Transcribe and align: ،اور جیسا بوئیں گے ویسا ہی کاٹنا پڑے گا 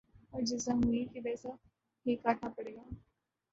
،اور 0.31 0.41
جیسا 0.49 0.71
بوئیں 0.81 1.05
گے 1.13 1.19
ویسا 1.25 1.49
ہی 2.05 2.15
کاٹنا 2.23 2.49
پڑے 2.55 2.75
گا 2.75 2.81